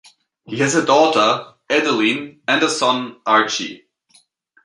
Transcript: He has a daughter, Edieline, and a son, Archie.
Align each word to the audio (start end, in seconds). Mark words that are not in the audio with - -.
He 0.45 0.57
has 0.57 0.73
a 0.73 0.83
daughter, 0.83 1.53
Edieline, 1.69 2.39
and 2.47 2.63
a 2.63 2.69
son, 2.71 3.17
Archie. 3.23 3.85